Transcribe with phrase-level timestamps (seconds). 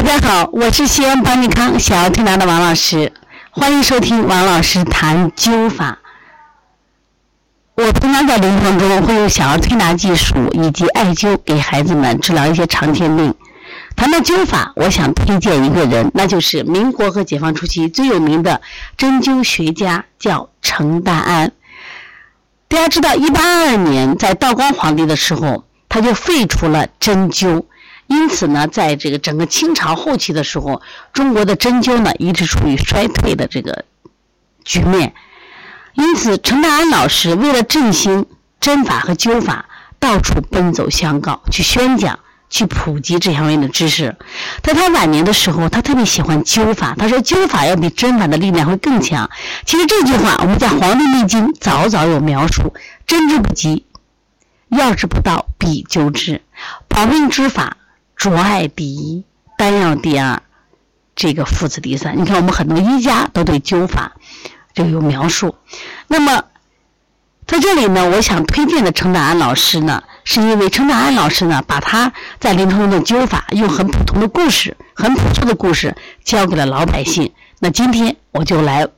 [0.00, 3.12] 大家好，我是西安邦尼康小儿推拿的王老师，
[3.50, 5.98] 欢迎收听王老师谈灸法。
[7.74, 13.34] 我平常在临床中会用小儿推拿技术以及艾灸给孩子们治疗一些常见病。
[13.96, 18.60] 谈到灸法，我想推荐一个人，那就是民国和解放初期最有名的
[18.96, 21.50] 针灸学家，叫程大安。
[22.68, 27.64] 大家知道，一八二二年在道光皇帝的时候，他就废除了针灸。
[28.08, 30.80] 因此呢，在这个整个清朝后期的时候，
[31.12, 33.84] 中国的针灸呢一直处于衰退的这个
[34.64, 35.14] 局面。
[35.92, 38.24] 因此，陈大安老师为了振兴
[38.60, 39.66] 针法和灸法，
[39.98, 42.18] 到处奔走相告，去宣讲，
[42.48, 44.16] 去普及这方面的知识。
[44.62, 49.28] 在他晚年的时候，他特别喜欢灸法，他说灸法要比针法的力量会更强。
[49.66, 52.72] 其实这句话我们在《黄帝内经》早早有描述：
[53.06, 53.84] 针之不及，
[54.68, 56.40] 药之不到，必灸之。
[56.88, 57.76] 保命之法。
[58.18, 59.24] 着爱第一，
[59.56, 60.42] 丹药第二，
[61.14, 62.18] 这个附子第三。
[62.18, 64.10] 你看，我们很多医家都对灸法
[64.74, 65.54] 就有描述。
[66.08, 66.42] 那么，
[67.46, 77.32] 在这里呢，我想推荐的程大安老师呢，是因为程大安老师呢，把他在临床中的灸法，用很普通的故事、很朴素的故事，教给了老百姓。
[77.60, 78.88] 那今天我就来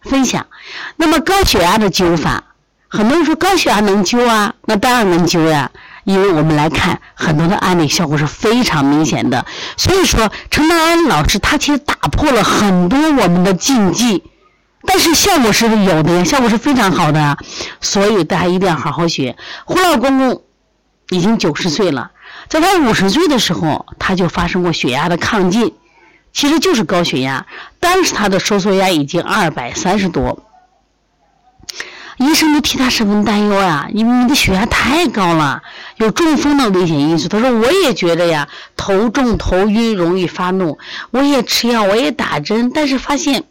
[0.00, 0.48] 分享。
[0.96, 2.42] 那么高血压的灸法，
[2.88, 5.70] 很多人说高血压能灸啊，那当然能灸呀。
[6.04, 9.46] 因为我们来看很多的案例，效果是非常明显的。
[9.76, 14.24] 所以说，陈大安老师他其实打破了很多我们的禁忌，
[14.84, 17.38] 但是效果是有的呀，效果是非常好的。
[17.80, 19.36] 所以大家一定要好好学。
[19.64, 20.42] 胡老公公
[21.10, 22.10] 已经九十岁了，
[22.48, 25.74] 在他五十岁的时候，他就发生过血压的亢进，
[26.32, 27.46] 其实就是高血压。
[27.78, 30.42] 当时他的收缩压已经二百三十多。
[32.24, 35.62] 医生都替他十分担忧呀，因为你的血压太高了，
[35.96, 37.28] 有中风的危险因素。
[37.28, 40.78] 他说：“我也觉得呀，头重头晕，容易发怒。
[41.10, 43.44] 我也吃药，我也打针，但是发现，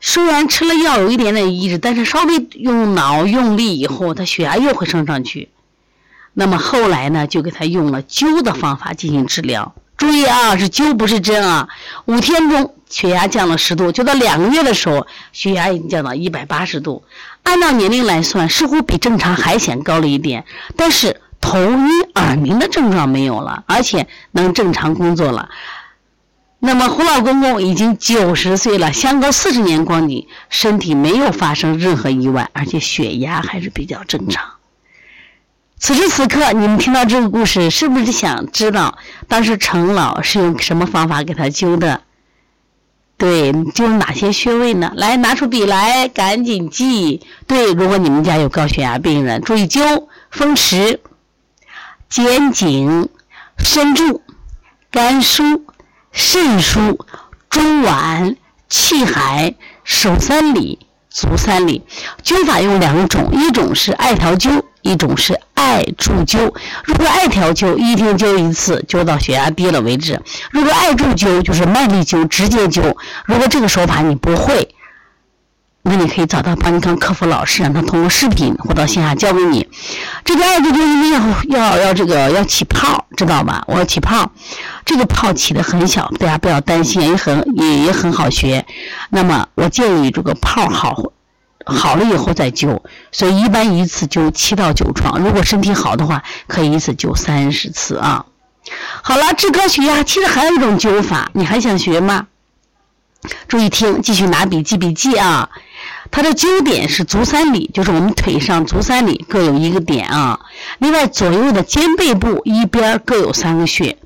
[0.00, 5.50] 虽然吃了药有一点点抑制，但是稍微用脑用力以后，他血压又会升上去。
[6.32, 9.74] 那么后来呢，就给他用了灸的方法进行治疗。
[10.06, 11.68] 注意啊，是灸不是针啊。
[12.04, 17.02] 五天中血压降了十度，就到两个月的时候，血压已经降到一百八十度。”
[17.42, 20.44] 按照年龄来算，似乎比正常还显高了一点，
[20.76, 25.48] 但是头晕耳鸣的症状没有了，而且能正常工作了。
[26.58, 34.55] 那么胡老公公已经九十岁了，相隔四十年光景，身体没有发生任何意外，而且血压还是比较正常。
[35.78, 38.98] 此时此刻，你们听到这个故事，是不是想知道
[39.28, 42.00] 当时程老是用什么方法给他灸的？
[43.18, 44.92] 对，就是哪些穴位呢？
[44.96, 47.26] 来，拿出笔来，赶紧记。
[47.46, 51.00] 对，如果你们家有高血压病人，注意灸风池、
[52.08, 53.08] 肩颈、
[53.58, 54.22] 身柱、
[54.90, 55.62] 肝腧、
[56.10, 56.98] 肾腧、
[57.50, 58.36] 中脘、
[58.68, 59.54] 气海、
[59.84, 61.84] 手三里、足三里。
[62.24, 64.62] 灸法用两种，一种是艾条灸。
[64.82, 65.40] 一种是
[65.76, 66.54] 艾柱灸，
[66.84, 70.16] 如果艾条灸一天灸一次，灸到血压低了为止；
[70.50, 72.96] 如果艾柱灸就是慢力灸，直接灸。
[73.26, 74.74] 如果这个手法你不会，
[75.82, 79.68] 那你可以找到邦尼康客服老师，让他通过视频或到线下教给你。
[80.24, 83.62] 这个艾灸灸一定要要要这个要起泡，知道吧？
[83.66, 84.32] 我要起泡，
[84.86, 88.64] 这个泡起的很小，大家不要担心，也很也也很好学。
[89.10, 91.12] 那么我建议这个泡好。
[91.68, 95.18] 好了以后再灸，所以一般一次灸七到九床。
[95.18, 98.24] 如果身体好的话，可以一次灸三十次啊。
[99.02, 102.28] 好了，治高血压其实还有一种灸法，你还想学吗？
[103.48, 105.50] 注意听，继续拿笔记笔记啊。
[106.12, 110.38] 它的灸点是足三里，就是我们腿上足三里各有一个点啊。
[110.78, 113.98] 另外左右的肩背部一边各有三个穴，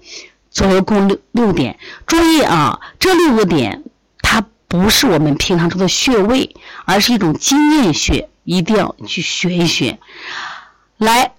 [0.51, 1.79] 左右共六六点。
[2.07, 3.85] 注意啊，这六个点
[4.23, 4.43] 它。
[4.71, 6.55] 不是我们平常说的穴位，
[6.91, 9.99] 而是一种经验穴，一定要去学一学。
[10.99, 11.33] 来，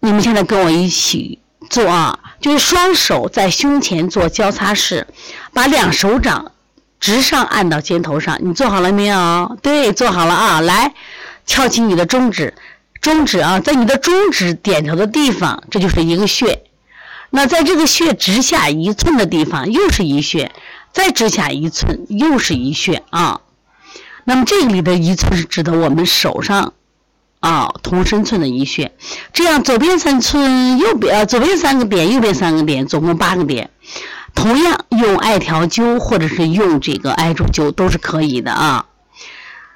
[0.00, 1.38] 你们现在跟我一起
[1.70, 5.06] 做啊，就是双手在胸前做交叉式，
[5.54, 6.52] 把两手掌
[7.00, 8.38] 直上按到肩头上。
[8.42, 9.56] 你做好了没有？
[9.62, 10.60] 对，做好了啊。
[10.60, 10.92] 来，
[11.46, 12.52] 翘起你的中指，
[13.00, 16.62] 中指啊，在你的中指点头的地方，这就是一个穴。
[17.30, 20.52] 那在这个穴直下一寸的地方，又是一穴。
[20.92, 23.40] 再直下一寸，又是一穴啊。
[24.24, 26.72] 那么这里的一寸是指的我们手上
[27.40, 28.92] 啊同身寸的一穴。
[29.32, 33.70] 这样左边三寸，右边呃左边三个点，右边三个点，总共八个点。
[34.34, 38.86] 同样用艾条灸或者是用这个艾柱灸都是可以的啊。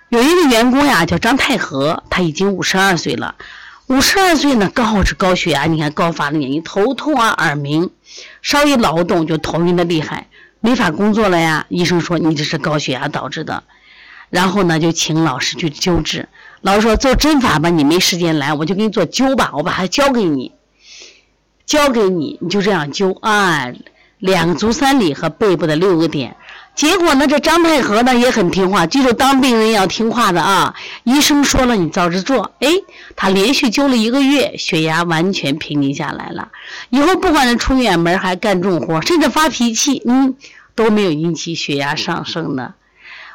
[0.09, 3.37] 有一个员工呀叫张太和，他已经五十二岁了。
[3.89, 7.91] 五十二岁呢，刚好是高血压，你看高发的年纪，头痛啊，耳鸣，
[8.43, 10.29] 稍一劳动就头晕的厉害，
[10.61, 11.67] 没法工作了呀。
[11.69, 13.63] 医生说你这是高血压导致的，
[14.31, 16.29] 然后呢就请老师去灸治。
[16.61, 20.53] 老师说做针法吧，你没时间来，我就给你做灸吧，我把它教给你，
[21.67, 23.73] 教给你，你就这样灸啊，
[24.19, 26.37] 两足三里和背部的六个点。
[26.75, 30.75] 结果呢，这张太和呢也很听话，记住当病人要听话的啊。
[31.03, 32.53] 医生说了，你照着做。
[32.61, 32.69] 哎，
[33.17, 36.51] 他连续灸了一个月，血压完全平静下来了。
[36.91, 40.37] 以后不管是出远门还干重活，甚至发脾气，嗯，
[40.77, 42.75] 都没有引起血压上升的。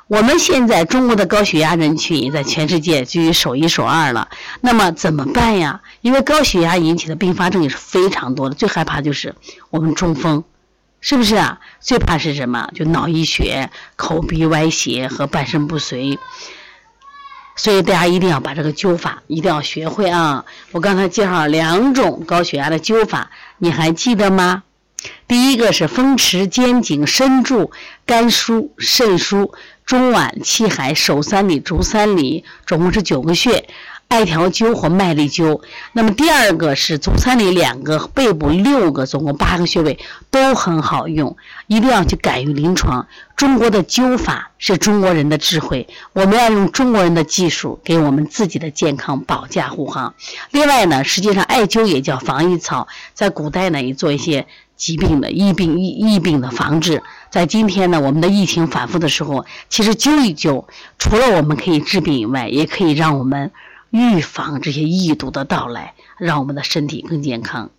[0.07, 4.29] 我们现在中国的高血压人群也在全世界居于首一首二了。
[4.61, 5.81] 那么怎么办呀？
[6.01, 9.35] 因为高血压引起的并发症也是非常多的，最害怕就是
[9.69, 10.43] 我们中风。
[10.99, 11.59] 是不是啊？
[11.81, 12.69] 最怕是什么？
[12.73, 16.17] 就脑溢血、口鼻歪斜和半身不遂。
[17.55, 20.45] 所以大家一定要把这个灸法一定要学会啊！
[20.71, 24.63] 我刚才介绍了两种高血压的灸法，你还记得吗？
[25.33, 27.71] 第一个是风池、肩颈、深柱、
[28.05, 29.51] 肝腧、肾腧、
[29.83, 33.67] 中脘、气海、手三里、足三里，总共是九个穴。
[34.13, 35.59] 艾条灸或麦粒灸，
[35.91, 39.97] 那么第二个是足三里两个，背部六个，总共八个穴位
[40.29, 43.07] 都很好用，一定要去敢于临床。
[43.35, 50.13] 中国的灸法是中国人的智慧，我们要用中国人的技术给我们自己的健康保驾护航。
[50.51, 54.45] 另外呢，实际上艾灸也叫防疫草，在古代呢也做一些
[54.77, 57.01] 疾病的疫病疫疫病的防治。
[57.31, 60.65] 在今天呢，我们的疫情反复的时候，其实灸一灸，
[60.99, 63.49] 除了我们可以治病以外，也可以让我们。
[63.93, 67.69] 预防这些疫毒的到来，让我们的身体更健康。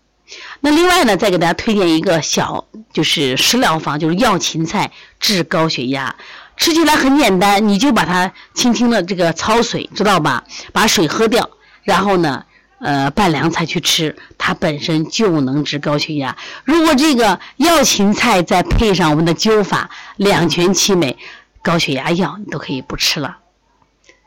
[0.60, 6.14] 那另外呢，再给大家推荐一个小，就是食疗方，就是药芹菜治高血压。
[6.56, 10.44] 吃起来很简单，你就把它轻轻的这个焯水，知道吧？
[10.72, 11.50] 把水喝掉，
[11.82, 12.44] 然后呢，
[12.78, 16.36] 呃，拌凉菜去吃，它本身就能治高血压。
[16.62, 21.18] 如果这个药芹菜再配上我们的灸法，两全其美，
[21.60, 23.38] 高血压药你都可以不吃了。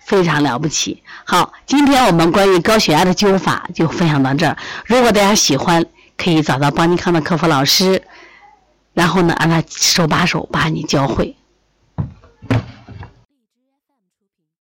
[0.07, 4.55] 非常了不起，好，今天我们关于高血压的灸法就分享到这儿。
[4.85, 8.01] 如果大家喜欢，可以找到邦尼康的客服老师，
[8.93, 11.35] 然后呢，让他手把手把你教会。